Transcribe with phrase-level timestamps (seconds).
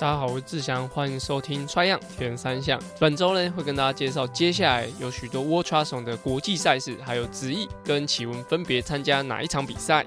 [0.00, 2.80] 大家好，我是志祥，欢迎收听《穿样田三项》。
[2.98, 10.06] 本周呢，会跟大家介绍接下来有许多 World Tryon 的国际赛事，还有子毅跟启文分别参加哪一场比赛。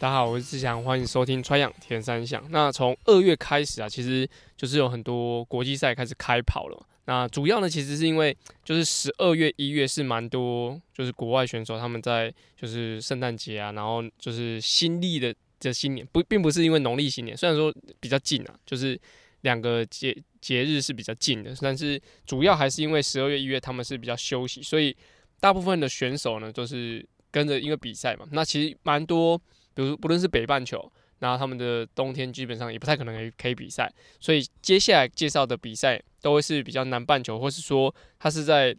[0.00, 2.42] 大家好，我是志祥，欢迎收听《穿样田三项》。
[2.50, 6.84] 那从二月开始啊，其实就是有很多国际赛开始开跑了。
[7.10, 18.96] 那主要呢，其实是因为就是十二月、一月是蛮多，就是国外选手他们在就是圣诞节啊，然后就是新历的这新年，不并不是因为农历新年，虽然说比较近啊，就是
[19.40, 24.96] 两个节节日是比较近的，但是主要还是因为十二月、一月他们是比较休息，所以
[25.40, 28.24] 大部分的选手呢都是跟着因为比赛嘛。
[28.30, 29.36] 那其实蛮多，
[29.74, 30.80] 比如不论是北半球。
[31.20, 38.76] 然后他们的冬天基本上也不太可能可以可以比赛，所以接下来介绍的比赛都会是比较南半球，或是说它是在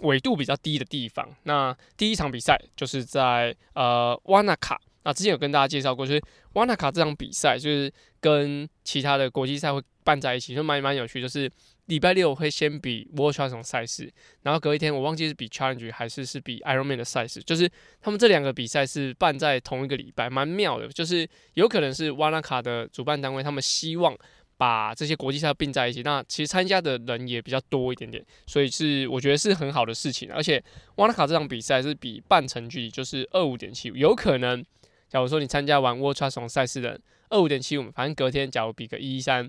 [0.00, 1.28] 纬度比较低的地方。
[1.42, 6.22] 那第一场比赛就是在呃瓦纳卡，那之前有跟大家介绍过，就是
[6.54, 11.50] 瓦纳卡这场比赛就是跟其他的国际赛会办在一起，就蛮蛮有趣，就是。
[11.86, 17.70] 礼拜六会先比 World Challenge 赛事，然后隔一天我忘记是比 Challenge 还是是比 Ironman 的赛事，就是
[18.00, 20.88] 他们这两个比赛是办在同一个礼拜，蛮妙的。
[20.88, 24.16] 就是有可能是瓦纳卡的主办单位，他们希望
[24.56, 30.28] 把这些国际赛并在一起，那其实参加的人也比较多一点点，所以是我觉得是很好的事情。
[30.32, 30.60] 而且
[30.96, 34.60] 瓦纳卡这场比赛是比半程距离，就是二五点七五，有可能
[35.08, 39.48] 假如说你参加完 World Challenge 赛事的二五点七五，反正隔天假如比个一三。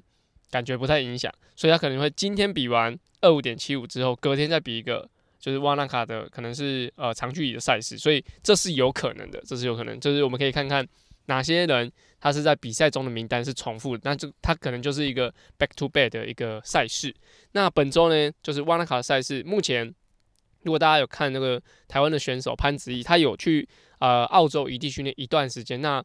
[0.50, 5.08] 感觉不太影响，所以他可能会今天比完二五点七五之后，隔天再比一个
[5.40, 10.88] 就是瓦纳卡的可能是呃长距离的赛事，所以这是有可能的，这是有可能，就是我们可以看看
[11.26, 17.14] 哪些人他是在比赛中的名单是重复的，那就他可能就是一个 back to back 的一个赛事。
[17.52, 19.94] 那本周呢，就是瓦纳卡的赛事，目前
[20.64, 23.68] 如果大家有看那个台湾的选手潘子毅，他有去
[24.00, 26.04] 呃澳洲异地训练一段时间，那。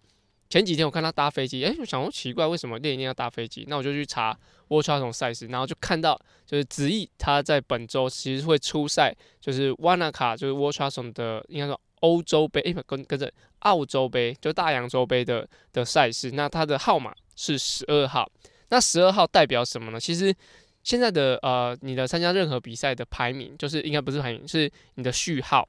[0.52, 3.64] 前几天我看他搭飞机，哎，我想说奇怪，为什么练一定要搭飞机？
[3.68, 16.32] 那我就去查 World Triathlon 赛事，然后就看到就是子毅他在本周其实会出赛，就是瓦纳卡，就是 World Triathlon 的应该说欧洲杯，哎，跟跟着澳洲杯，就大洋洲杯的的赛事。
[16.32, 18.30] 那他的号码是十二号，
[18.68, 19.98] 那十二号代表什么呢？
[19.98, 20.34] 其实
[20.82, 25.66] 现在的呃，你的参加任何比赛的排名，就是应该不是排名，是你的序号。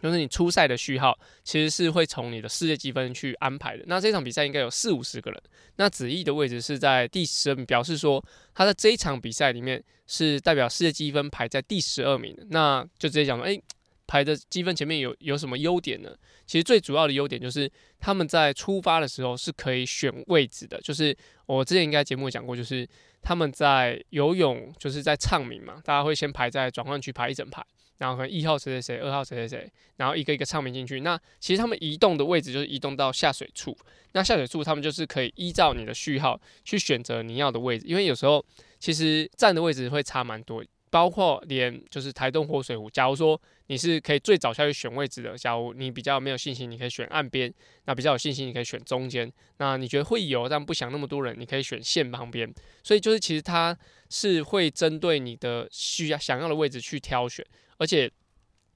[0.00, 3.84] 就是你初赛的序号，其实是会从你的世界积分去安排的。
[3.86, 5.42] 那这场比赛应该有四五十个人。
[5.76, 12.46] 那子毅的位置是在第十二名，表示说他在这一场比赛里面是代表世界积分排在第十二名的。
[12.50, 13.60] 那就直接讲说，哎，
[14.06, 16.14] 排的积分前面有有什么优点呢？
[16.46, 17.70] 其实最主要的优点就是
[18.00, 20.80] 他们在出发的时候是可以选位置的。
[20.80, 21.16] 就是
[21.46, 22.88] 我之前应该节目讲过，就是
[23.20, 27.64] 他们在游泳，就是在唱名嘛，大家会先排在转换区排一整排。
[27.98, 31.00] 然后可能一号谁谁谁，二号谁谁谁，然后一个一个唱名进去。
[31.00, 33.76] 那其实他们移动的位置就是移动到下水处。
[34.12, 38.44] 那下水处他们就是可以依照你的序号去选择你要的位置，因为有时候
[38.78, 42.88] 其实站的位置会差蛮多，包括连就是台东活水湖。
[42.88, 47.50] 假如说你是可以最早下去选位置的，假如你比较没有信心，你可以选岸边；
[47.84, 49.30] 那比较有信心，你可以选中间。
[49.58, 52.50] 那你觉得会游但不想那么多人，你可以选线旁边。
[52.82, 53.76] 所以就是其实它
[54.08, 57.44] 是会针对你的需要想要的位置去挑选。
[57.78, 58.10] 而且，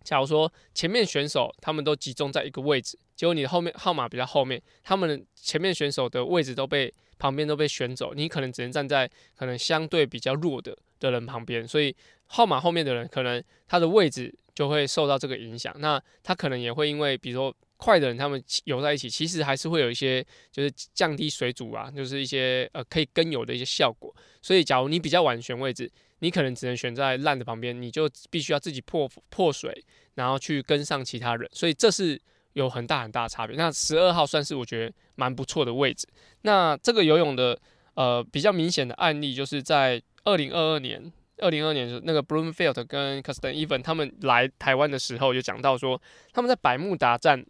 [0.03, 11.95] 假如说前面选手他们都集中在一个位置，结果你的后面号码比较后面，他们前面选手的位置都被旁边都被选走，你可能只能站在可能相对比较弱的的人旁边，所以
[12.27, 15.75] 号码后面的人可能他的位置就会受到这个影响。
[15.79, 24.15] 那他可能也会因为，比如说快的人他们游在一起，其实还是会有一些就是降低水阻啊，就是一些呃可以跟游的一些效果。
[24.41, 25.91] 所以，假如你比较晚选位置，
[26.23, 29.85] 你可能只能选在烂的旁边，你就必须要自己破破水，
[30.15, 32.19] 然后去跟上其他人，所以这是
[32.53, 33.57] 有很大很大的差别。
[33.57, 36.07] 那十二号算是我觉得蛮不错的位置。
[36.43, 37.59] 那这个游泳的
[37.95, 46.01] 呃比较明显的案例，就是在二零二二年，二零二二年那个 Bloomfield 跟 c u s t o n Even 他们来台湾的时候，就讲到说
[46.33, 47.45] 他们在百慕达站，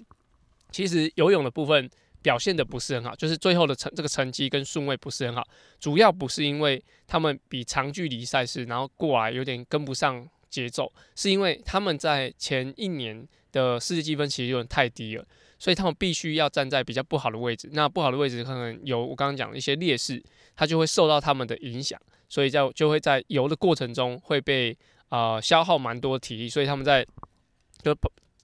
[0.70, 1.90] 其实游泳的部分。
[2.22, 5.46] 表现的不是很好，就是最后的成这个成绩跟顺位不是很好，
[5.80, 15.26] 主要不是因为他们比长距离赛事，然后过来有点跟不上节奏，是因为他们在前一年的世界积分其实有点太低了，
[15.58, 20.22] 所以他们必须要站在比较不好的位置，那不好的位置可能有我刚刚讲的一些劣势，
[20.54, 24.76] 它就会受到他们的影响，所以在就会在游的过程中会被
[25.08, 27.04] 呃消耗蛮多体力，所以他们在
[27.82, 27.96] 就。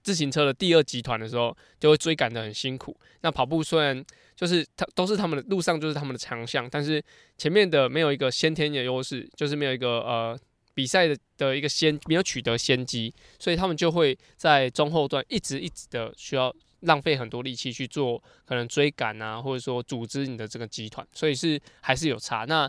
[0.09, 2.97] 自行车的第二集团的时候，就会追赶的很辛苦。
[3.21, 4.03] 那跑步虽然
[4.35, 6.99] 就是他都是他们的路上就是他们的强项，但是
[7.37, 10.39] 前面的没有一个先天的优势，就是没有一个呃
[10.73, 22.45] 比赛的的一个先没有取得先机，所以他们就会在中后段一直一直的需要浪费很多力气去做可能追赶啊，或者说组织你的这个集团，所以是还是有差。
[22.45, 22.67] 那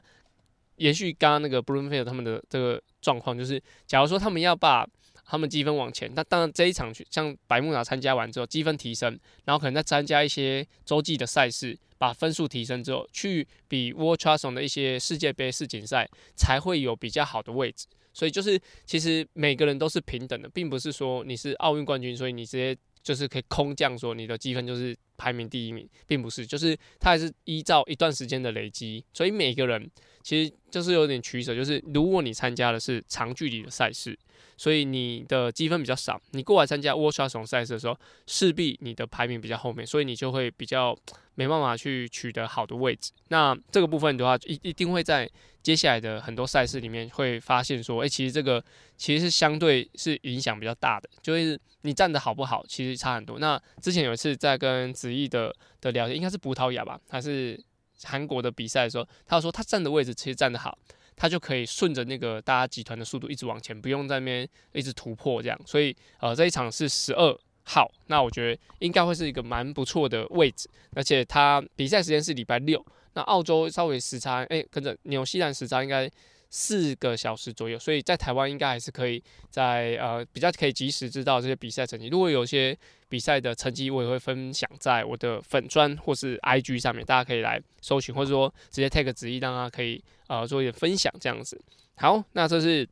[0.76, 4.86] 延续刚刚那个 b r u n f i e l d 他们的这个状况，就是假如说他们要把
[5.30, 17.86] 他们积分往前，那当然这一场去像白木拿参加完之后，积分提升，然后可能再参加一些洲际的赛事，把分数提升之后，去比 World c h a s o n 的一些世界杯世锦赛，才会有比较好的位置。
[18.12, 29.90] 所以就是其实每个人都是平等的，并不是说你是奥运冠军，所以你直接就是可以空降说你的积分就是排名第一名，并不是，就是它还是依照一段时间的累积，所以每个人
[30.22, 34.18] 其实就是有点取舍，就是如果你参加的是长距离的赛事。
[34.56, 40.94] 所以你的积分比较少，你过来参加 World Champion 赛事的时候，势必你的排名比较后面，所以你就会比较
[41.34, 43.10] 没办法去取得好的位置。
[43.28, 45.30] 那这个部分的话，一一定会在
[45.62, 48.64] 接下来的很多赛事里面会发现说，诶，其实这个
[48.96, 53.38] 其实是相对是影响比较大的，就是你站的好不好，其实差很多。
[53.38, 57.62] 那之前有一次在跟子毅的的聊天，应该是葡萄牙吧，还是
[58.04, 60.78] 韩国的比赛的时候，他说他站的位置其实站得好。
[61.16, 65.60] 他就可以顺着那个大家集团的速度一直往前，不用在那边一直突破这样。
[65.66, 72.82] 所以呃这一场是十二号，那我觉得应该会是一个蛮不错的位置，而且他比赛时间是礼拜六，
[73.14, 76.10] 那澳洲稍微时差，哎跟着纽西兰时差应该。
[76.52, 82.08] 四个小时左右，所以在台湾应该还是可以在呃比较可以及时知道这些比赛成绩。
[82.08, 82.76] 如果有些
[83.08, 91.56] 比赛的成绩，我也会分享在我的粉砖或是 IG 上面，大家可以来搜寻，或者说直接 take 旨意，让他可以呃做一点分享这样子。
[91.98, 92.84] 好，那这是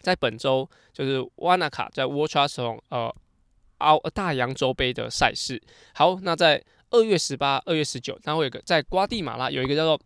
[0.00, 3.10] 在本周就是瓦纳卡在 Watchathon 呃
[3.78, 5.58] 澳大洋洲杯的赛事。
[5.94, 10.00] 好，那在二月十八、二月十九，它会有个在瓜地马拉有一个叫做。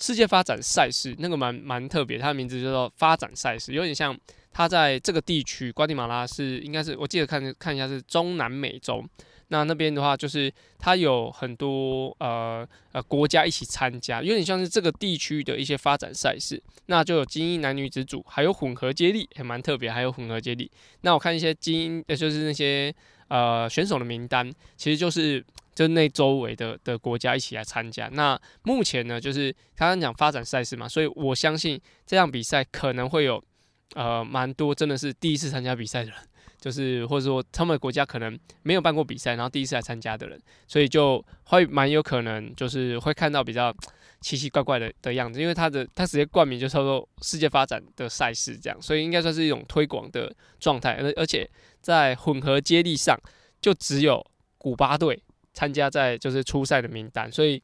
[0.00, 4.16] 世界发展赛事那个蛮蛮特别，它的名字叫做发展赛事，有点像
[4.52, 9.04] 它在这个地区，瓜地马拉是应该是我记得看看一下是中南美洲，
[9.48, 20.70] 那那边的话就是它有很多呃呃国家一起参加，有点像是这个地区的一些发展赛事，那就有精英男女子组，还有混合接力，也蛮特别，还有混合接力。
[21.00, 22.94] 那我看一些精英，呃就是那些
[23.28, 25.44] 呃选手的名单，其实就是。
[25.78, 28.08] 就那周围的的国家一起来参加。
[28.08, 33.40] 那目前呢，就是刚刚讲发展赛事嘛，所以我相信这样比赛可能会有
[33.94, 36.18] 呃蛮多真的是第一次参加比赛的人，
[36.60, 43.74] 就是或者说他们国家可能没有办过比赛，然后第一次来参加的人，所以就会蛮有可能就是会看到比较
[44.20, 50.94] 奇奇怪怪的的样子，因为他的他直接冠名就叫做世界发展的赛事这样，所以应该算是一种推广的状态。
[50.94, 51.48] 而而且
[51.80, 53.18] 在混合接力上，
[53.60, 54.24] 就只有
[54.58, 55.22] 古巴队。
[55.54, 57.60] 参加在就是初赛的名单，所以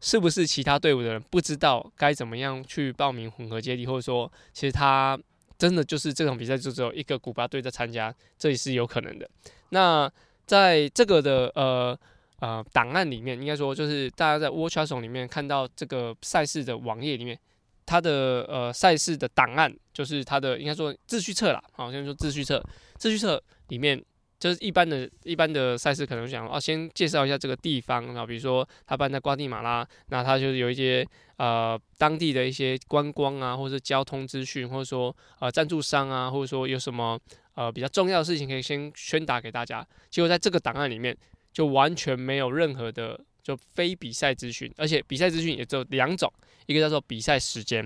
[0.00, 5.16] 是不是其他队伍的人不知道该怎么样去报名混合接力，或者说其实他
[5.58, 9.28] 真的就是这场比赛就只有一个古巴队在参加，这也是有可能的。
[9.70, 10.10] 那
[10.46, 11.98] 在这个的呃
[12.40, 17.38] 呃档案里面，应该说就是大家在 WatchUson 里面看到这个赛事的网页里面，
[17.84, 22.62] 它的呃赛事的档案就是它的应该说秩序册啦，好像说秩序册，
[22.98, 24.02] 秩序册里面。
[24.38, 31.06] 就是一般的、一般的赛事，可能想哦，先介绍一下这个地方啊，比如说他办在瓜地马拉，那他就是有一些
[31.38, 37.18] 呃当地的一些观光啊，或者交通资讯，或者说呃赞助商啊，或者说有什么
[37.54, 39.86] 呃比较重要的事情可以先宣达给大家。
[40.10, 41.16] 结果在这个档案里面，
[41.52, 46.30] 就完全没有任何的就非比赛资讯，而且比赛资讯也只有两种，
[46.66, 47.82] 一个叫做比赛时间，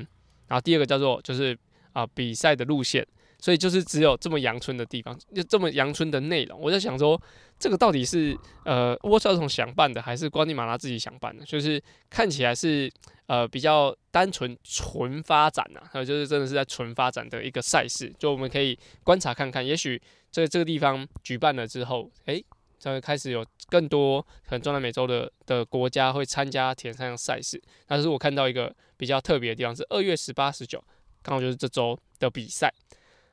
[0.48, 1.56] 然后第二个叫做就是
[1.92, 3.06] 啊比赛的路线。
[3.40, 6.60] 所以就是只有这么阳春的地方，就这么阳春的内容。
[6.60, 7.20] 我在想说，
[7.58, 11.44] 这个到底是呃沃特总想办的，还是瓜地马拉自己想办的？
[11.44, 12.92] 就是看起来是
[13.26, 18.12] 呃比较单纯纯发展呐，还有就是真的是在纯发展的一个赛事。
[18.18, 22.44] 就我们可以观察看看，也许在这个地方举办了之后，诶，
[22.78, 27.60] 才会开始有更多可能中南美洲的的国家会参加田三项赛事。
[27.86, 30.82] 但是我看到一个比较特别的地方是二月十八、十九，
[31.22, 32.72] 刚好就是这周的比赛。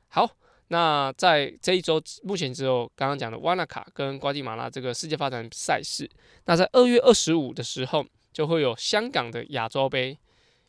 [0.08, 0.28] 好，
[0.68, 6.08] 那在这一周目前只有刚刚讲的瓦纳卡跟瓜地马拉这个世界发展赛事。
[6.46, 10.18] 那在二月二十五的时候，就会有香港的亚洲杯。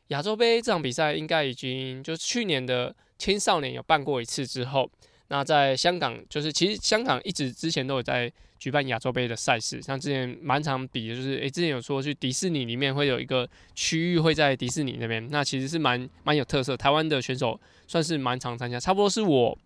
[0.08, 4.90] 亚洲杯这场比赛应该已经就是去年的青少年有办过一次之后。
[5.30, 16.76] 那在香港，就是其实香港一直之前都有在举办亚洲杯的赛事，像之前蛮常比的，就是诶，之前有说去迪士尼里面会有一个区域会在迪士尼那边，那其实是蛮蛮有特色。
[16.76, 17.58] 台湾的选手
[17.88, 19.58] 算是蛮常参加，差不多是我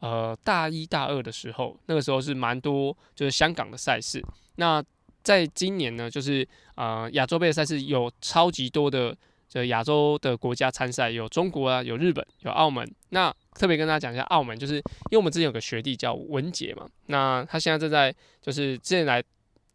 [0.00, 4.20] 呃大一大二的时候，那个时候是蛮多就是香港的赛事。
[4.56, 4.82] 那
[5.22, 9.16] 在今年呢，就是呃亚洲杯的赛事有超级多的
[9.52, 12.90] 这亚洲的国家参赛，有中国啊，有日本，有澳门。
[13.10, 19.22] 那特别跟大家讲一下澳门，就是因为我们之前有个学弟叫文杰嘛，那他现在正在就是之前来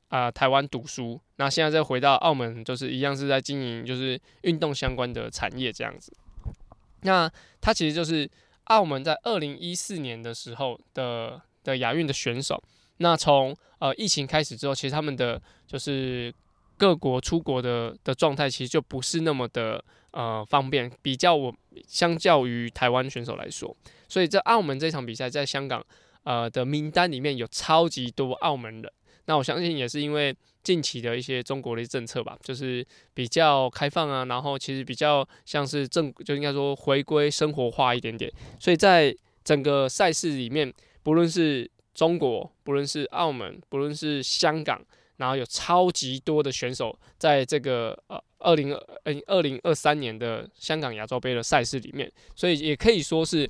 [0.07, 6.11] 啊台湾读书，那现在再回到澳门，就是一样是在经营就是运动相关的产业这样子。
[7.01, 7.31] 那
[7.61, 8.27] 他其实就是
[8.63, 12.59] 澳门在二零一四年的时候的的亚运的选手。
[12.97, 16.33] 那从呃疫情开始之后，其实他们的就是
[16.77, 20.91] 各国出国的的状态，其实就不是那么的呃方便。
[21.01, 21.53] 比较我
[21.87, 23.75] 相较于台湾选手来说，
[24.07, 25.83] 所以在澳门这场比赛，在香港
[26.23, 28.91] 呃的名单里面有超级多澳门人。
[29.25, 38.31] 那我相信也是因为近期的一些中国的政策吧，就是比较开放啊，然后其实比较像是正就应该说回归生活化一点点。
[38.59, 44.81] 所以在整个赛事里面，不论是中国，不论是澳门，不论是香港，
[45.17, 48.81] 然后有超级多的选手在这个呃二零二
[49.25, 53.49] 二零二三年的香港亚洲杯的赛事里面，所以也可以说是，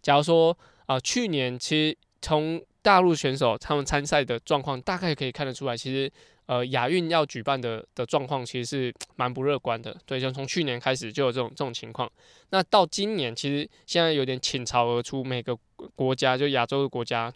[0.00, 0.56] 假如说
[0.86, 6.10] 啊，去年其实从大陆选手他们参赛的状况，大概可以看得出来，其实
[6.46, 9.96] 呃亚运要举办的的状况其实是 蛮不乐观的。
[10.06, 12.10] 对，就从去年开始就有这种这种情况。
[12.50, 15.56] 那到今年，其实现在有点倾巢而出，每个
[15.94, 17.32] 国家就亚洲的国家。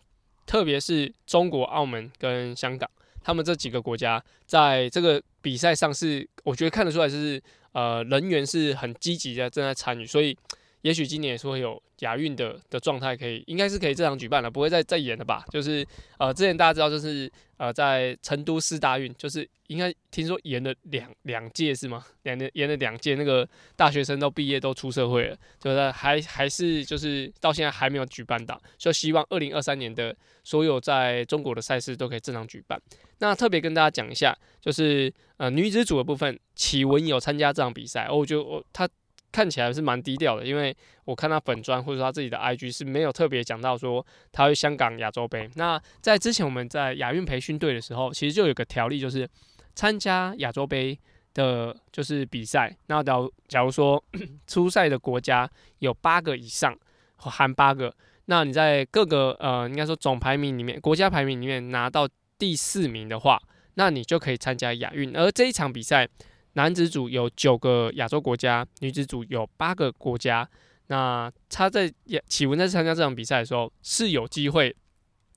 [0.47, 2.91] 特别是中国、澳门跟香港，
[3.23, 10.37] 他们这几个国家在这个比赛上是，我觉得看得出来是，呃，人员是很积极的正在参与，所以。
[10.83, 15.45] 也许今年也是会有亚运的的状态，可以应该是可以正常举办了，不会再再演了吧？
[15.51, 15.87] 就是
[16.19, 22.05] 呃，之前大家知道，就是呃，在成都市大运，就是应该听说延了两两届是吗？
[22.23, 23.47] 两年延了两届，那个
[23.77, 32.81] 大学生都毕业都出社会了，就是还还是就是到现在还没有举办到，就希望二零二三年的所有在中国的赛事都可以正常举办。
[33.19, 38.89] 那特别跟大家讲一下，就是呃女子组的部分，启文有参加这场比赛，我觉得我她。
[39.33, 45.49] 看起来是蛮低调的，因为我看他粉砖或者说他自己的 IG 是没有特别讲到说他会香港亚洲杯。
[45.55, 49.29] 那在之前我们在亚运培训队的时候，其实就有个条例，就是
[49.75, 50.99] 参加亚洲杯
[51.35, 52.77] 的，就是比赛。
[52.87, 53.15] 那假
[53.47, 54.03] 假如说
[54.47, 56.77] 出赛的国家有八个以上，
[57.17, 57.95] 含八个，
[58.25, 63.41] 那你在各个呃应该说总排名里面，国家排名里面拿到第四名的话，
[63.75, 65.17] 那你就可以参加亚运。
[65.17, 66.09] 而这一场比赛。
[66.55, 70.49] 男子组有九个亚洲国家，女子组有八个国家。
[70.89, 71.93] 那他在
[72.27, 74.75] 启文在参加这场比赛的时候是有机会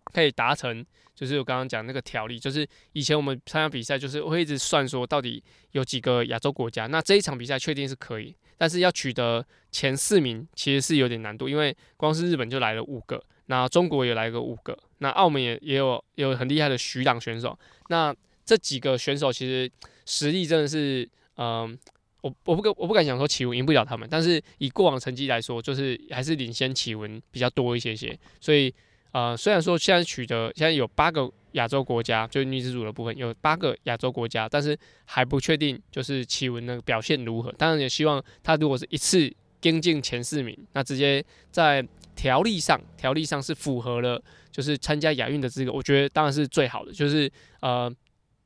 [0.06, 6.88] 可以达成，就是我刚刚讲那个条例，就是以前我们参加比赛就是会一直算说到底有几个亚洲国家。
[6.88, 17.56] 那这一场比赛确定是可以，但是要取得前四名其实是有点难度，因为光是日本就来了五个，那中国也来个五个，那澳门也也有有很厉害的徐朗选手。
[17.90, 18.12] 那
[18.46, 19.72] 这几个选手其实。
[20.06, 21.80] 实力真的是，嗯，
[22.20, 28.20] 我我不敢我不敢讲说启文赢不了他们，但是以过往成绩来说，就是还是领先启文比较多一些些。
[28.42, 28.76] 所以，
[29.14, 37.50] 呃，虽然说现在取得现在有八个亚洲国家，就女子组的部分有八个亚洲国家，但是还不确定就是启文的表现如何。
[37.54, 41.82] 当然也希望他如果是一次跟进前四名，那直接在
[42.14, 44.22] 条例上条例上是符合了，
[44.52, 47.32] 就是参加亚运的资格，我觉得当然是最好的，就是
[47.62, 47.90] 呃。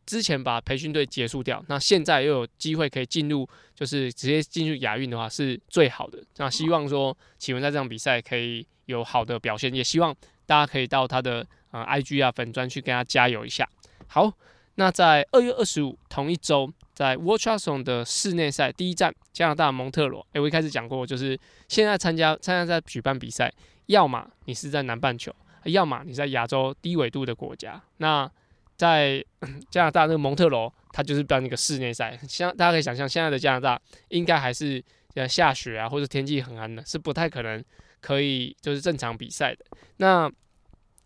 [0.07, 6.23] 之前把培训队结束掉，那现在又有机会可以进入，就是直接进入亚运的话是最好的。
[6.37, 13.67] 那希望说启文在这场比赛可以有好的表现，也希望大家可以到他的呃 IG 啊粉专去跟他加油一下。
[14.07, 14.31] 好，
[14.75, 20.25] 那在二月二十五同一周，在 w a t c h s o n 的室内赛第一站加拿大蒙特罗。
[20.31, 21.37] 诶，我一开始讲过，就是
[21.67, 23.53] 现在参加参加在举办比赛，
[23.87, 25.35] 要么你是在南半球，
[25.65, 27.81] 要么你在亚洲低纬度的国家。
[27.97, 28.31] 那
[28.77, 29.23] 在
[29.69, 32.17] 加拿大那个蒙特罗，它就是办一个室内赛。
[32.27, 34.81] 像大家可以想象，现在的加拿大应该还是
[35.15, 37.63] 呃下雪啊，或者天气很寒的，是不太可能
[37.99, 39.65] 可以就是正常比赛的。
[39.97, 40.31] 那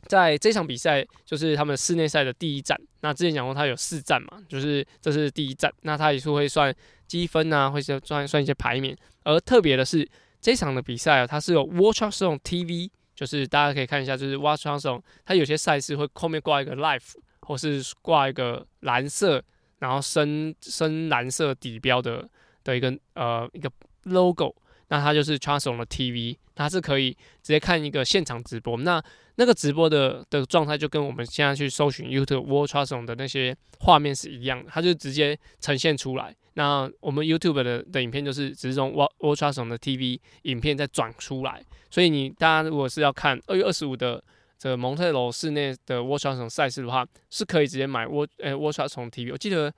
[0.07, 2.79] 在这场比赛，就是他们室内赛的第一站。
[3.01, 5.71] 那之前讲过，它有四站嘛，就是这是第一站。
[5.83, 6.75] 那它也是会算
[7.07, 8.97] 积分啊，会算算一些排名。
[9.23, 10.07] 而特别的是，
[10.41, 17.13] 这场的比赛啊，它是有 Watch o n TV，就是大家可以看一下，就是 Watch o n 它有些赛事会后面挂一个 Live。
[17.51, 19.43] 或是挂一个蓝色，
[19.79, 22.25] 然后深深蓝色底标的
[22.63, 23.69] 的一个呃一个
[24.03, 24.55] logo，
[24.87, 28.77] 那它就是 t r a n s o n 的 TV，它是可以直接看一个现场直播。
[28.77, 29.03] 那
[29.35, 36.33] 那个直播的的状态就跟我们现在去搜寻 YouTube w a t c h t r a n s o n 的那些画面是一样的，它就直接呈现出来。
[36.53, 39.77] 那我们 YouTube 的的影片就是只是从 w a t c h t r a n s o n 的
[39.77, 44.23] TV 影片再转出来，所以你大家如果是要看二月二十五的。
[44.61, 49.73] 这蒙特罗室内的 w a t c h 赛事的话，是可以直接买 w 呃 w a t c h TV，我记得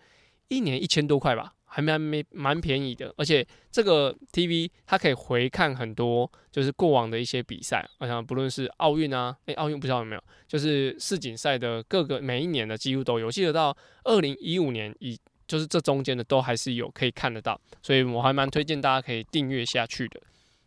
[0.49, 13.73] 一年一千多块吧，还蛮没蛮便宜的，而且这个 TV 它可以回看很多，就是过往的一些比赛，我想不论是奥运啊，诶，奥运不知道有没有，就是世锦赛的各个每一年的几乎都有，记得到
[14.03, 20.19] 二零一五年以就是这中间的都还是有可以看得到，所以我还蛮推荐大家可以订阅下去的。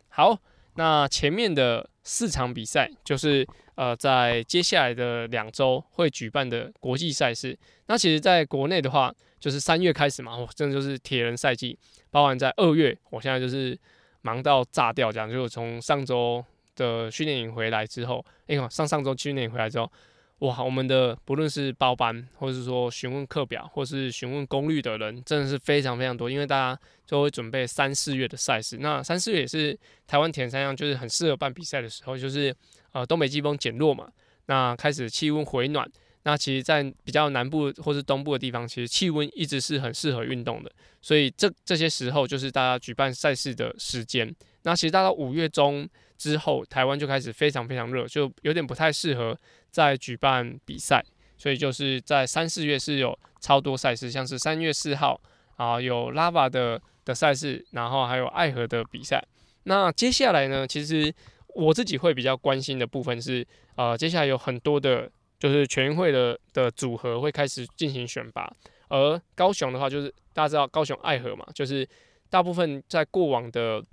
[0.09, 0.39] 好，
[0.77, 7.59] 那前面的四场比赛就是呃在接下来的两周会举办的国际赛事，
[7.89, 9.13] 那其实在国内的话。
[9.39, 11.79] 就是三月开始嘛，我真的就是铁人赛季，
[12.11, 13.79] 包含在二月，我现在就是
[14.23, 16.43] 忙到炸掉，这样就从上周
[16.75, 19.93] 的训练营回来之后，哎呦，上上周训练营回来之后，
[20.41, 32.55] 哇，我们的不论是报班，或是说询问课表，或是询问功率的人，真的是非常非常多，因为大家就会准备三四月的赛事，那三四月也是台湾铁人三项就是很适合办比赛的时候，就是
[32.93, 34.09] 呃东北季风减弱嘛，
[34.47, 35.91] 那开始气温回暖。
[36.25, 44.35] 那其实，在比较南部或是东部的地方，其实气温一直是很适合运动的，所以这这些时候就是大家举办赛事的时间。
[44.65, 49.39] 那其实到五月中之后，台湾就开始非常非常热，就有点不太适合
[49.71, 51.05] 再举办比赛，
[51.37, 55.21] 所以就是在三四月是有超多赛事，像是三月四号
[55.57, 59.23] 啊有拉瓦的的赛事，然后还有爱河的比赛。
[59.65, 61.13] 那接下来呢，其实
[61.49, 63.47] 我自己会比较关心的部分是，
[63.77, 65.11] 呃，接下来有很多的。
[65.39, 68.51] 就是全运会的的组合会开始进行选拔，
[68.89, 71.87] 而高雄的话，就是大家知道高雄爱河嘛，就是
[72.31, 73.85] 大部分在过往的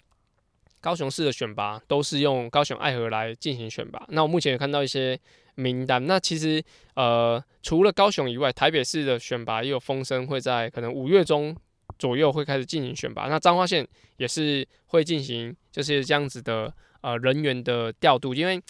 [0.83, 4.05] 高雄市的选拔都是用高雄爱河来进行选拔。
[4.09, 5.17] 那我目前有看到一些
[5.55, 6.61] 名单，那其实
[6.95, 11.55] 呃除了高雄以外，台北市的选拔也有风声会在可能五月中
[11.97, 13.27] 左右会开始进行选拔。
[13.29, 13.87] 那彰化县
[14.17, 18.61] 也是会进行就是这样子的呃人员的调度，因为。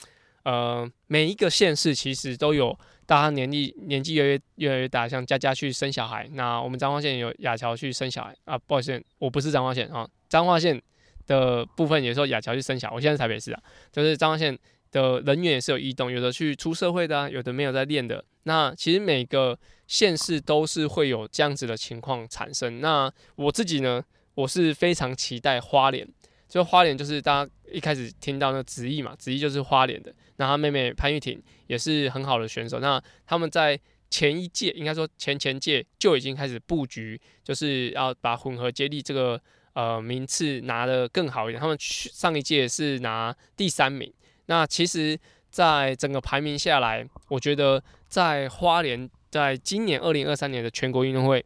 [0.43, 10.81] 呃，每一个县市其实都有大家年纪年纪越越越来越大，像佳佳去生小孩，那我们彰化县有雅乔去生小孩啊，不好意思，我不是彰化县啊，彰化县
[11.27, 13.61] 的部分也说亚乔去生小，我现在台北市啊，
[13.91, 14.57] 就是彰化县
[14.91, 22.81] 的人员也是有异动，有的去出社会的啊，有的没有在练的，那其实每个县市都是会有这样子的情况产生。
[22.81, 24.03] 那我自己呢，
[24.35, 26.07] 我是非常期待花莲。
[26.49, 30.13] 就花莲就是大家一开始听到那子毅嘛，子毅就是花莲的。
[30.35, 32.79] 那他妹妹潘玉婷也是很好的选手。
[32.79, 33.79] 那他们在
[34.11, 39.41] 前一届，应该说前前届就已经开始布局，就是要把混合接力这个
[39.73, 41.61] 呃名次拿得更好一点。
[41.61, 44.11] 他们上一届是拿第三名。
[44.47, 51.43] 那其实，在整个排名下来，我觉得在花莲在今年二零二三年的全国运动会。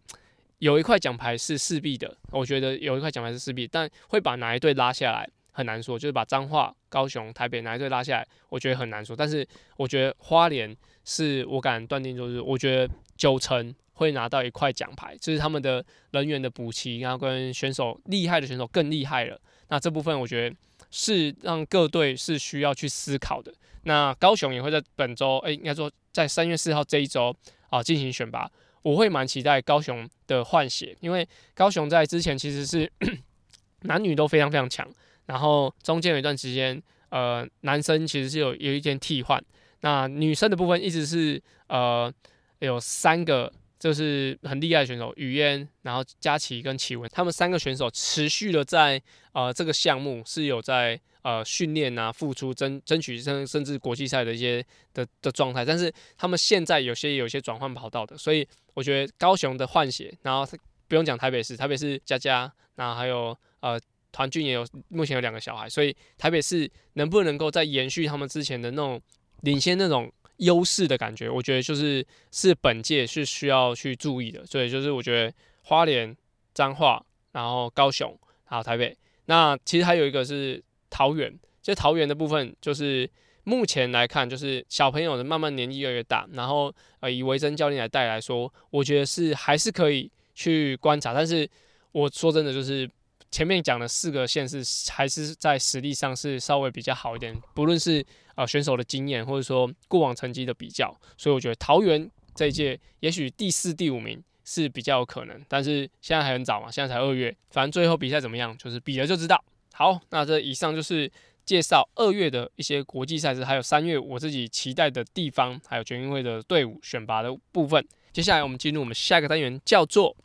[0.60, 9.16] 有一块奖牌是势必的，我觉得有一块奖牌是势必，但会把哪一队拉下来很难说，就是把彰化、高雄、台北哪一队拉下来，我觉得很难说。
[9.16, 10.76] 但是我觉得花莲
[11.10, 19.40] 是我敢断定，就是我觉得九成会拿到一块奖牌，就是他们的人员的补齐，然后跟选手厉害的选手更厉害了。
[19.70, 20.56] 那这部分我觉得
[20.92, 23.54] 是让各队是需要去思考的。
[23.84, 27.34] 那高雄也会在本周，哎，应该说在三月四号这一周
[27.70, 28.52] 啊进行选拔。
[28.82, 32.92] 我会蛮期待高雄的换血，因为高雄在之前其实是
[33.84, 34.86] 男女都非常非常强，
[35.26, 39.42] 然后中间有一段时间，呃，男生其实是有有一点替换，
[39.88, 42.14] 那女生的部分一直是呃
[42.60, 51.00] 有三个就是很厉害的选手，雨嫣，然后佳琪跟启文，他们三个选手持续的在呃这个项目是有在。
[51.24, 60.48] 呃，训练啊，付出争争取甚甚至国际赛的一些的的状态，但是他们现在有些有些转换跑道的，所以我觉得高雄的换血，然后
[60.88, 63.78] 不用讲台北市，台北市佳佳，然后还有呃
[64.14, 69.02] 团俊也有目前有两个小孩，所以台北市能不能够再延续他们之前的那种
[69.42, 76.16] 领先那种优势的感觉，我觉得就是是本届是需要去注意的，所以就是我觉得花莲、
[76.54, 80.64] 彰化，然后高雄，还有台北，那其实还有一个是。
[80.90, 81.30] 桃园，
[81.62, 83.08] 其实桃园的部分就是
[83.44, 91.14] 目前来看，就是小朋友的慢慢年纪越来越大，然后呃以维珍教练来带来说，我觉得是还是可以去观察。
[91.14, 91.48] 但是
[91.92, 92.90] 我说真的，就是
[93.30, 105.44] 前面讲的四个县市还是在实力上是稍微比较好一点，不论是呃选手的经验，或者说过往成绩的比较，所以我觉得桃园这一届也许第四、第五名是比较有可能。
[105.48, 109.44] 但是现在还很早嘛，现在才二月，反正最后比赛怎么样，就是比了就知道。
[109.74, 111.12] 好，那这以上就是
[111.46, 117.86] 介绍二月的一些国际赛事，还有三月我自己期待的地方，还有全运会的队伍选拔的部分。
[118.12, 120.16] 接下来我们进入我们下一个单元，叫做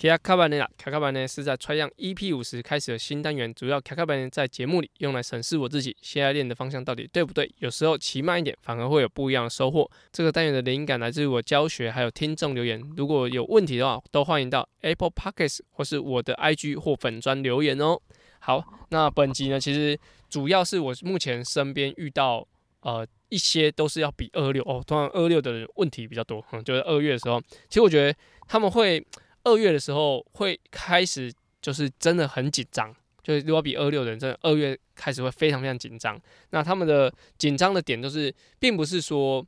[0.00, 0.64] 卡卡班呢？
[0.76, 7.52] 卡卡班呢是在穿样 EP 五十开始的新单元，主要卡卡班在节目里用来审视我自己现在练的方向到底对不对。
[7.58, 9.90] 有时候骑慢一点，反而会有不一样的收获。
[10.12, 12.80] 这个单元的灵感来自于我教学，还有听众留言。
[12.96, 17.98] 如果有问题的话，都欢迎到 Apple Podcasts 或是我的 IG 或粉砖留言哦。
[18.38, 19.98] 好，那本集呢，其实
[20.30, 22.46] 主要是我目前身边遇到
[22.82, 29.04] 呃一些都是要比二六哦，通常二六的问题比较多，嗯，就是二月的时候，其实我觉得他们会。
[29.44, 32.94] 二月的时候会开始，就是真的很紧张。
[33.22, 36.18] 就是如果比二六人，真的二月开始会非常非常紧张。
[36.50, 39.46] 那他们的紧张的点，都是并不是说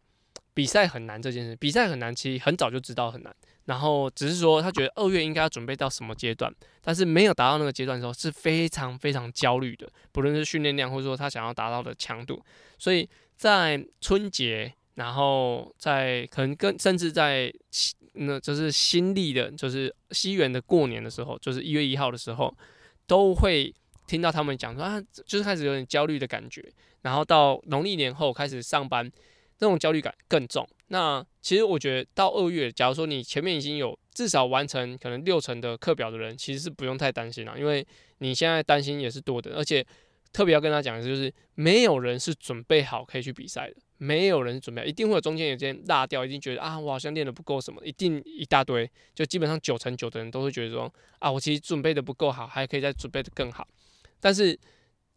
[0.53, 3.35] 比赛很难这件事，比赛很难，其实很早就知道很难。
[3.65, 9.91] 然后只是说他觉得二月应该要准备到什么阶段，但是没有达到那个阶段的时候，是非常非常焦虑的。
[10.13, 12.43] 不论是训练量，或者说他想要达到的强度，
[12.79, 17.51] 所以在春节，然后在可能跟甚至在。
[18.13, 22.55] 那就是新历的，就是西元的过年的时候，就是一月一号的时候，
[23.07, 23.75] 都会
[24.07, 26.65] 听到他们讲说啊，就是开始有点焦虑的感觉。
[27.03, 29.11] 然后到农历年后开始上班，
[29.59, 30.69] 那种焦虑感更重。
[30.89, 37.87] 那其实我觉得到二月，假如说你前面已经有至少完成可能六成的课表的人，其实是不用太担心了，因为
[38.19, 39.53] 你现在担心也是多的。
[39.57, 39.87] 而且
[40.33, 43.77] 特别要跟他讲的就是，没有人是准备好可以去比赛的。
[44.03, 53.69] 没有人准备，一定会有中间有件落掉，一定觉得啊，我好像练的不够什么，一定一大堆，就基本上九成九的人都会觉得说啊，我其实准备的不够好，还可以再准备的更好。
[54.19, 54.59] 但是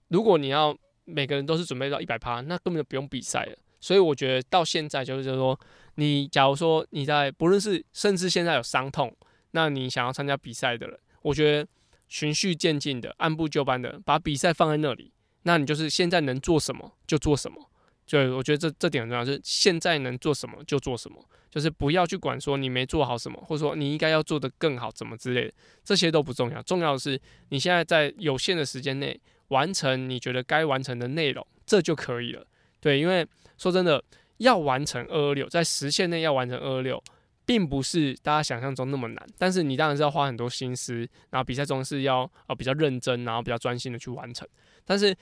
[0.09, 3.57] 如果你要每个人都是准备到一百趴，那根本就不用比赛了。
[3.79, 5.57] 所以我觉得到现在就是说，
[5.95, 9.15] 你假如说你在不论是甚至现在有伤痛，
[9.51, 11.65] 那你想要参加比赛的人，我觉得
[12.13, 17.71] 循序渐进的，按部就班的把比赛放在那里，那你就是现在能做什么就做什么。
[18.05, 21.17] 对，我觉得这这点很重要，就是现在能做什么就做什么，
[21.49, 26.61] 就是不要去管说你没做好什么，或者说你应该要做得更好，怎么之类的，这些都不重要。
[26.61, 32.45] 重要的是你现在在有限的时间内完成你觉得该完成的内容，这就可以了。
[32.79, 33.25] 对，因为
[33.57, 34.03] 说真的，
[34.37, 37.03] 要完成二二六，在时限内要完成二二六，
[37.45, 39.27] 并不是大家想象中那么难。
[39.37, 44.47] 但是你当然是要花很多心思，然后比赛中是要呃比较认真，然后比较专心的去完成。
[44.85, 45.15] 但是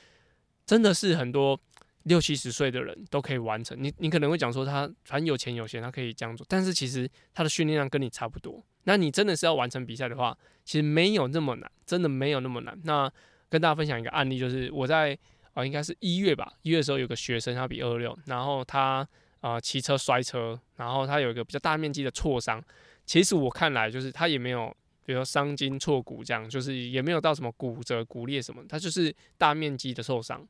[0.65, 1.59] 真的是很多。
[2.05, 8.65] 六七十岁的人都可以完成，你你可能会讲说他反正有钱有闲，他可以这样做，但是其实他的训练量跟你差不多。
[8.85, 12.75] 那你真的是要完成比赛的话，其实没有那么难，真的没有那么难。
[12.85, 13.07] 那
[13.49, 15.15] 跟大家分享一个案例，就是我在
[15.53, 19.07] 啊应该是一月吧，一月的时候有个学生他比二六，然后他
[19.41, 22.63] 啊骑车摔车，然后他有一个比较大面积的挫伤。
[23.05, 24.73] 其实我看来就是他也没有，
[25.05, 30.47] 比如说伤筋挫骨这样，就是也没有到什么骨折骨裂什么，他就是大面积的受伤。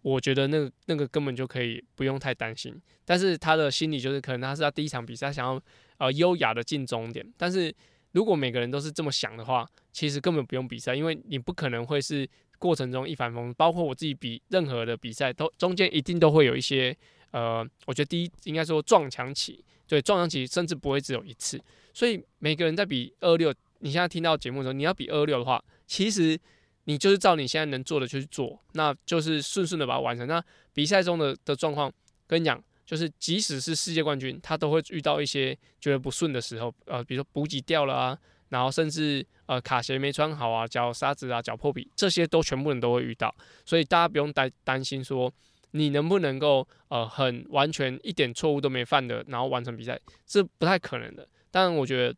[0.00, 5.62] 我觉得那个那个根本就可以不用太担心，但是他的心理就是可能他是他第一场比赛，想要
[5.98, 7.24] 呃优雅的进终点。
[7.36, 7.72] 但是
[8.10, 13.54] 如果每个人都是这么想的话，其实根本不用比赛，因为你不可能会是过程中一帆风顺。
[13.54, 16.96] 包括我自己比任何的比赛，都中间一定都会有一些
[17.32, 21.60] 呃，我觉得第一应该说撞墙期，对撞墙期甚至不会只有一次。
[21.92, 26.38] 所以每个人在比二六，你现在听到节目的时候，你要比二六的话，其实。
[26.86, 30.26] 你就是照你现在能做的去做，那就是顺顺的把它完成。
[30.26, 30.42] 那
[30.74, 31.88] 比赛中的的状况，
[32.26, 38.18] 跟你讲，就是即使是世界冠军，他都会遇到一些觉得不顺的时候，呃，比如说补给掉了啊，
[38.48, 43.32] 然后甚至呃卡鞋没穿好啊，脚沙子啊，脚破皮，这些都全部人都会遇到。
[43.64, 45.32] 所以大家不用担担心说
[45.72, 51.28] 你能不能够呃很完全一点错误都没犯的，然后完成比赛，这不太可能的。
[51.50, 52.16] 但我觉得，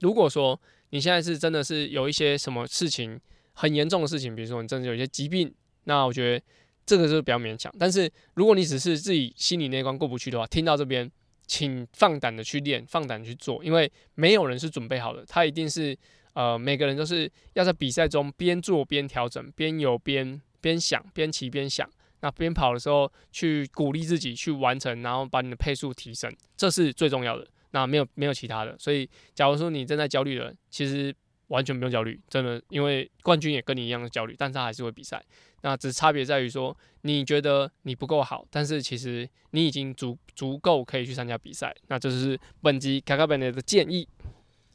[0.00, 3.18] 如果说你现在是真的是有一些什么事情，
[3.54, 5.52] 很严重的事情，比如说你真的有一些疾病，
[5.84, 6.44] 那我觉得
[6.86, 7.72] 这个是比较勉强。
[7.78, 11.10] 但是如果你只是自己心里那关过不去的话，听到这边，
[11.46, 15.96] 请放胆的去练，放胆去做，因为没有人是准备好的，他一定是
[16.34, 21.88] 呃每个人都是要在比赛中边做边调整，边游边边想，边骑边想，
[22.22, 27.46] 那边跑的时候去鼓励自己去完成，然后把你的配速提升，这是最重要的。
[27.72, 31.14] 那没有没有其他的，所以假如说你正在焦虑的，其实。
[31.48, 35.22] 完全不用焦虑，真的，因为冠军也跟你一样的焦虑，但是他还是会比赛。
[35.60, 41.74] 那只差别在于说，你觉得你不够好，但是其实你已经足足够可以去参加比赛。
[41.88, 44.08] 那这是本集卡卡本的建议。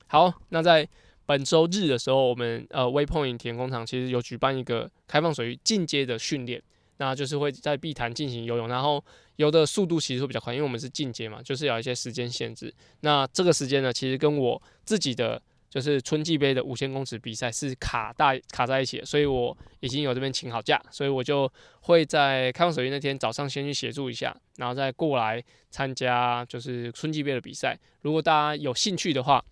[0.06, 0.88] 好，那在
[1.26, 6.62] 本周日的时候，我们呃 Waypoint 田工厂其实有举办一个开放水域进阶的训练，
[6.98, 9.04] 那就是会在碧潭进行游泳，然后
[9.38, 12.74] 游的速度其实会比较快，因为我们是进阶嘛，就是有一些时间限制。
[13.02, 27.78] 那这个时间呢，其实跟我自己的就是春季杯的五千公尺比赛是卡大卡在一起，所以我已经有这边请好假，所以我就会在开放水域那天早上先去协助一下，然后再过来参加就是春季杯的比赛。
[28.02, 29.44] 如果大家有兴趣的话，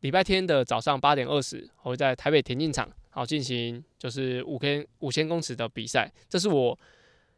[0.00, 6.76] 礼拜天的早上八点二十，我会在台北田径场好进行就是五千五千公尺的比赛，这是我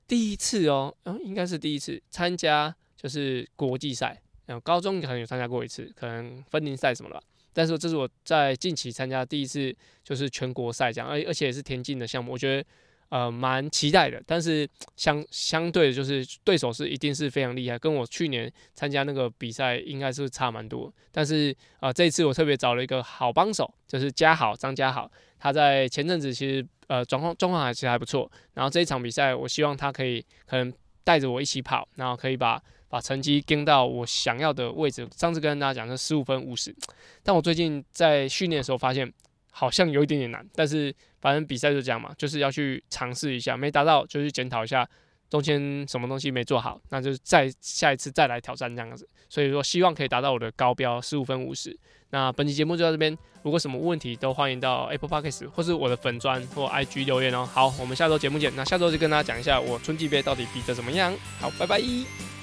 [0.09, 12.67] 第一次哦，嗯，应该是第一次参加就是国际赛，然后高中可能有参加过一次，可能分龄赛什么的，但是这是我在近期参加第一次就是全国赛这样，而而且也是田径的项目，我觉得。
[13.09, 20.93] 呃，蛮期待的，但是相相对的，就是对手是一定是非常厉害，跟我去年参加那个比赛应该是差蛮多。
[21.13, 28.29] 但是啊，这一次我特别找了一个好帮手，就是嘉豪张嘉豪，他在前阵子其实呃状况状况还其实还不错。
[28.55, 30.73] 然后这一场比赛，我希望他可以可能
[31.05, 35.09] 带着我一起跑，然后可以把把成绩跟到我想要的位置。
[35.15, 36.75] 上次跟大家讲是十五分五十，
[37.23, 39.13] 但我最近在训练的时候发现。
[39.59, 44.87] 好像有一点点难，但是反正比赛就这样嘛，就是要去尝试一下，没达到就去检讨一下
[45.31, 49.09] 中间什么东西没做好，那就再下一次再来挑战这样子。
[49.31, 51.75] 所以说希望可以达到我的高标十五分五十。
[52.11, 57.47] 那本期节目就到这边，如果什么问题都欢迎到 Apple Podcast 或是我的粉砖或 IG 留言哦。
[57.47, 58.55] 好，我们下周节目见。
[58.55, 61.15] 那下周就跟大家讲一下我春季杯到底比的怎么样。
[61.41, 62.36] 好，拜拜。